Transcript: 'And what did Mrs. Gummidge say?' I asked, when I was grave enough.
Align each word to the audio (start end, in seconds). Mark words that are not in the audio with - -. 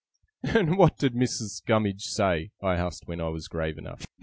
'And 0.41 0.79
what 0.79 0.97
did 0.97 1.13
Mrs. 1.13 1.63
Gummidge 1.63 2.05
say?' 2.05 2.49
I 2.59 2.73
asked, 2.73 3.07
when 3.07 3.21
I 3.21 3.27
was 3.29 3.47
grave 3.47 3.77
enough. 3.77 4.07